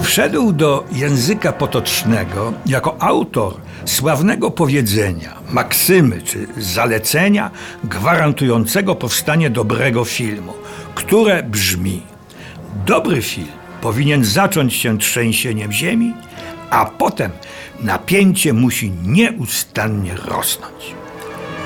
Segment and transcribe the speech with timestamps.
[0.00, 3.54] Wszedł do języka potocznego jako autor
[3.84, 7.50] sławnego powiedzenia, maksymy czy zalecenia
[7.84, 10.52] gwarantującego powstanie dobrego filmu,
[10.94, 12.02] które brzmi:
[12.86, 13.48] Dobry film
[13.80, 16.14] powinien zacząć się trzęsieniem ziemi,
[16.70, 17.30] a potem
[17.80, 20.94] napięcie musi nieustannie rosnąć.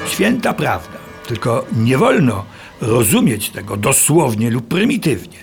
[0.07, 2.45] Święta prawda, tylko nie wolno
[2.81, 5.39] rozumieć tego dosłownie lub prymitywnie.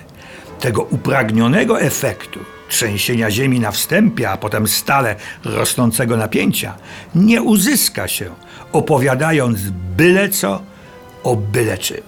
[0.59, 2.39] Tego upragnionego efektu
[2.69, 6.73] trzęsienia ziemi na wstępie, a potem stale rosnącego napięcia
[7.15, 8.31] nie uzyska się
[8.71, 9.59] opowiadając
[9.97, 10.61] byle co
[11.23, 12.01] o byle czym.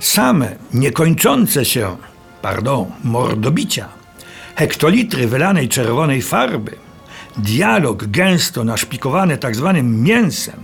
[0.00, 1.96] Same niekończące się,
[2.42, 3.88] pardon, mordobicia,
[4.56, 6.76] hektolitry wylanej czerwonej farby,
[7.36, 10.60] dialog gęsto naszpikowany tak zwanym mięsem,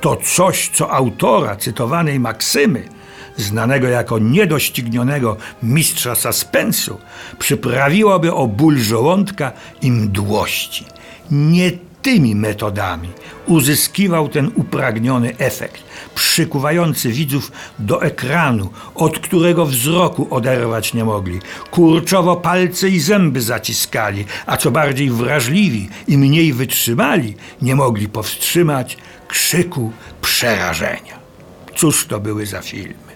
[0.00, 2.88] to coś, co autora cytowanej maksymy,
[3.36, 6.98] znanego jako niedoścignionego mistrza suspensu,
[7.38, 10.84] przyprawiłoby o ból żołądka i mdłości.
[11.30, 13.08] Nie tymi metodami
[13.46, 15.82] uzyskiwał ten upragniony efekt,
[16.14, 21.40] przykuwający widzów do ekranu, od którego wzroku oderwać nie mogli.
[21.70, 28.96] Kurczowo palce i zęby zaciskali, a co bardziej wrażliwi i mniej wytrzymali, nie mogli powstrzymać
[29.28, 31.20] krzyku przerażenia.
[31.76, 33.09] Cóż to były za filmy?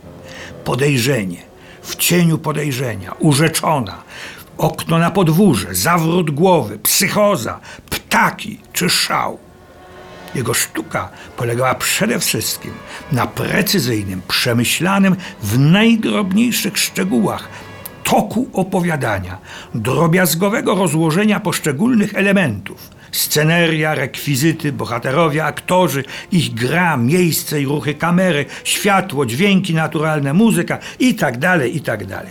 [0.64, 1.42] Podejrzenie,
[1.82, 4.02] w cieniu podejrzenia, urzeczona,
[4.58, 9.38] okno na podwórze, zawrót głowy, psychoza, ptaki czy szał.
[10.34, 12.72] Jego sztuka polegała przede wszystkim
[13.12, 17.48] na precyzyjnym, przemyślanym w najdrobniejszych szczegółach
[18.04, 19.38] toku opowiadania,
[19.74, 22.93] drobiazgowego rozłożenia poszczególnych elementów.
[23.14, 31.68] Sceneria, rekwizyty, bohaterowie, aktorzy, ich gra, miejsce i ruchy kamery, światło, dźwięki naturalne, muzyka itd.,
[31.68, 32.22] itd.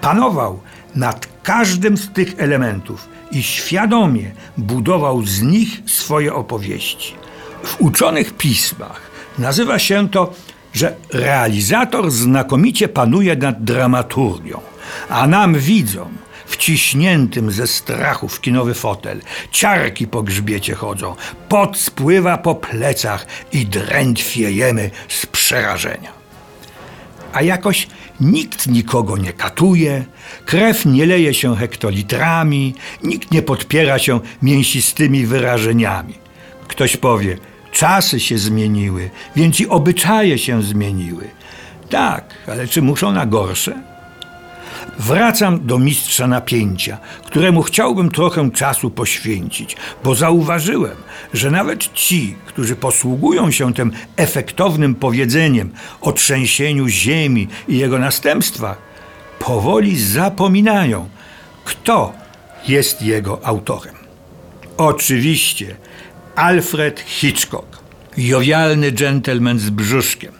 [0.00, 0.60] Panował
[0.94, 7.14] nad każdym z tych elementów i świadomie budował z nich swoje opowieści.
[7.62, 9.00] W uczonych pismach
[9.38, 10.34] nazywa się to,
[10.72, 14.60] że realizator znakomicie panuje nad dramaturgią,
[15.08, 19.20] a nam widzom, wciśniętym ze strachu w kinowy fotel,
[19.50, 21.14] ciarki po grzbiecie chodzą,
[21.48, 26.12] pot spływa po plecach i drętwiejemy z przerażenia.
[27.32, 27.88] A jakoś
[28.20, 30.04] nikt nikogo nie katuje,
[30.44, 36.14] krew nie leje się hektolitrami, nikt nie podpiera się mięsistymi wyrażeniami.
[36.68, 37.38] Ktoś powie,
[37.72, 41.28] czasy się zmieniły, więc i obyczaje się zmieniły.
[41.90, 43.95] Tak, ale czy muszą na gorsze?
[44.98, 50.96] Wracam do mistrza napięcia, któremu chciałbym trochę czasu poświęcić, bo zauważyłem,
[51.34, 58.78] że nawet ci, którzy posługują się tym efektownym powiedzeniem o trzęsieniu ziemi i jego następstwach,
[59.38, 61.08] powoli zapominają,
[61.64, 62.12] kto
[62.68, 63.94] jest jego autorem.
[64.76, 65.76] Oczywiście
[66.36, 67.78] Alfred Hitchcock,
[68.16, 70.32] jowialny dżentelmen z brzuszkiem,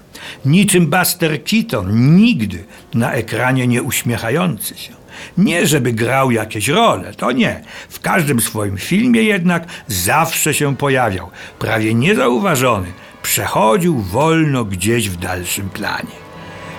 [0.45, 2.65] niczym Buster Keaton, nigdy
[2.95, 4.93] na ekranie nie uśmiechający się.
[5.39, 7.63] Nie, żeby grał jakieś role, to nie.
[7.89, 12.93] W każdym swoim filmie jednak zawsze się pojawiał, prawie niezauważony,
[13.23, 16.17] przechodził wolno gdzieś w dalszym planie.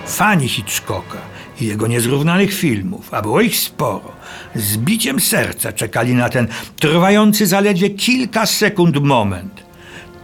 [0.06, 1.18] Fani Hitchcocka
[1.60, 4.12] i jego niezrównanych filmów, a było ich sporo,
[4.54, 6.48] z biciem serca czekali na ten
[6.80, 9.62] trwający zaledwie kilka sekund moment.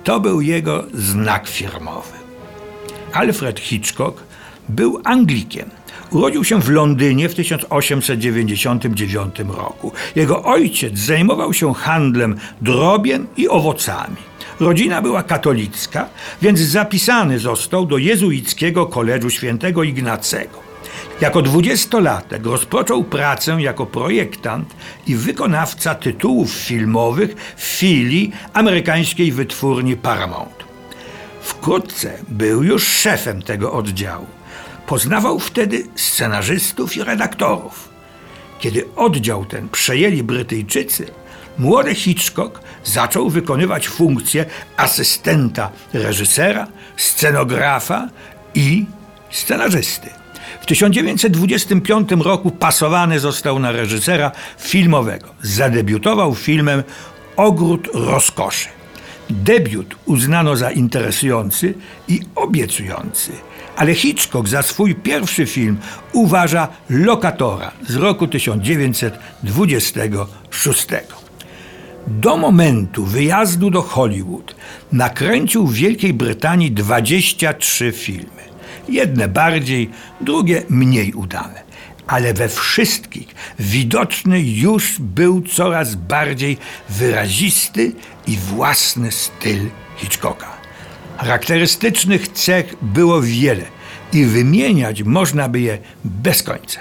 [0.05, 2.24] To był jego znak firmowy.
[3.14, 4.22] Alfred Hitchcock
[4.69, 5.70] był Anglikiem.
[6.10, 9.92] Urodził się w Londynie w 1899 roku.
[10.16, 14.16] Jego ojciec zajmował się handlem drobiem i owocami.
[14.60, 16.08] Rodzina była katolicka,
[16.42, 20.64] więc zapisany został do jezuickiego koledżu świętego Ignacego.
[21.20, 24.75] Jako dwudziestolatek rozpoczął pracę jako projektant
[25.06, 30.74] i wykonawca tytułów filmowych w filii amerykańskiej wytwórni Paramount.
[31.44, 34.27] Wkrótce był już szefem tego oddziału.
[34.87, 37.88] Poznawał wtedy scenarzystów i redaktorów.
[38.61, 41.06] Kiedy oddział ten przejęli Brytyjczycy,
[41.58, 44.44] młody Hitchcock zaczął wykonywać funkcję
[44.76, 48.08] asystenta reżysera, scenografa
[48.55, 48.87] i
[49.31, 50.11] scenarzysty.
[50.61, 55.35] W 1925 roku pasowany został na reżysera filmowego.
[55.43, 56.82] Zadebiutował filmem
[57.37, 58.69] Ogród Rozkoszy.
[59.31, 61.75] Debiut uznano za interesujący
[62.09, 63.32] i obiecujący,
[63.76, 65.79] ale Hitchcock za swój pierwszy film
[66.12, 70.87] uważa Lokatora z roku 1926.
[72.06, 74.55] Do momentu wyjazdu do Hollywood
[74.93, 78.44] nakręcił w Wielkiej Brytanii 23 filmy.
[78.88, 81.63] Jedne bardziej, drugie mniej udane.
[82.06, 86.56] Ale we wszystkich widoczny już był coraz bardziej
[86.89, 87.93] wyrazisty
[88.27, 90.47] i własny styl Hitchcocka.
[91.17, 93.65] Charakterystycznych cech było wiele
[94.12, 96.81] i wymieniać można by je bez końca.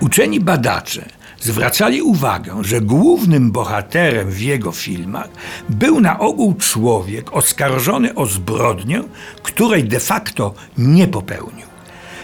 [0.00, 1.04] Uczeni badacze
[1.40, 5.28] zwracali uwagę, że głównym bohaterem w jego filmach
[5.68, 9.02] był na ogół człowiek oskarżony o zbrodnię,
[9.42, 11.66] której de facto nie popełnił.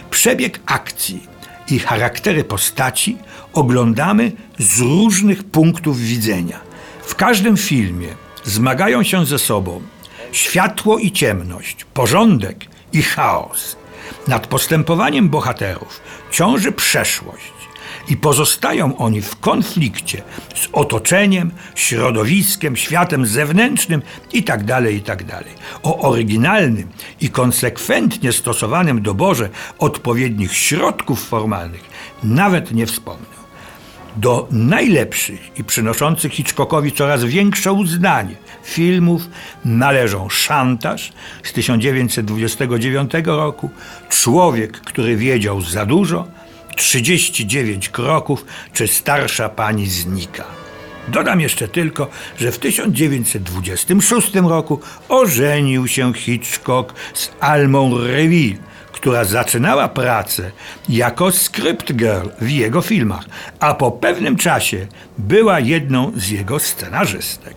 [0.09, 1.30] Przebieg akcji
[1.71, 3.17] i charaktery postaci
[3.53, 6.59] oglądamy z różnych punktów widzenia.
[7.03, 8.07] W każdym filmie
[8.43, 9.81] zmagają się ze sobą
[10.31, 13.75] światło i ciemność, porządek i chaos.
[14.27, 16.01] Nad postępowaniem bohaterów
[16.31, 17.60] ciąży przeszłość
[18.11, 20.21] i pozostają oni w konflikcie
[20.55, 24.01] z otoczeniem, środowiskiem, światem zewnętrznym
[24.33, 24.93] itd.
[24.93, 25.43] itd.
[25.83, 26.87] O oryginalnym
[27.21, 29.49] i konsekwentnie stosowanym doborze
[29.79, 31.83] odpowiednich środków formalnych
[32.23, 33.41] nawet nie wspomnę.
[34.17, 39.21] Do najlepszych i przynoszących Hitchcockowi coraz większe uznanie filmów
[39.65, 41.13] należą Szantaż
[41.43, 43.69] z 1929 roku,
[44.09, 46.40] Człowiek, który wiedział za dużo,
[46.75, 50.45] 39 kroków czy Starsza pani znika.
[51.07, 52.09] Dodam jeszcze tylko,
[52.39, 54.79] że w 1926 roku
[55.09, 58.57] ożenił się Hitchcock z Almą Reville,
[58.91, 60.51] która zaczynała pracę
[60.89, 63.25] jako script girl w jego filmach,
[63.59, 64.87] a po pewnym czasie
[65.17, 67.55] była jedną z jego scenarzystek.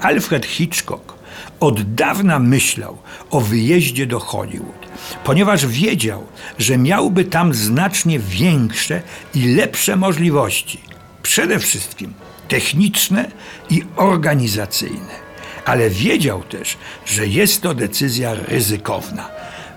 [0.00, 1.19] Alfred Hitchcock
[1.60, 2.98] od dawna myślał
[3.30, 4.86] o wyjeździe do Hollywood,
[5.24, 6.26] ponieważ wiedział,
[6.58, 9.02] że miałby tam znacznie większe
[9.34, 10.80] i lepsze możliwości,
[11.22, 12.12] przede wszystkim
[12.48, 13.30] techniczne
[13.70, 15.30] i organizacyjne.
[15.64, 16.76] Ale wiedział też,
[17.06, 19.28] że jest to decyzja ryzykowna.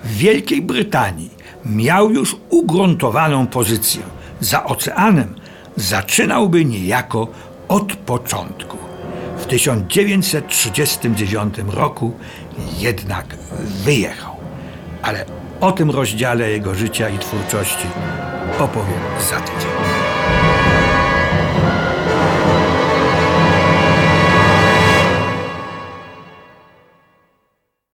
[0.03, 1.29] W Wielkiej Brytanii
[1.65, 4.01] miał już ugruntowaną pozycję.
[4.39, 5.35] Za oceanem
[5.75, 7.27] zaczynałby niejako
[7.67, 8.82] od początku.
[9.43, 12.13] W 1939 roku
[12.77, 13.25] jednak
[13.83, 14.35] wyjechał.
[15.01, 15.25] Ale
[15.61, 17.87] o tym rozdziale jego życia i twórczości
[18.59, 18.99] opowiem
[19.29, 19.92] za tydzień.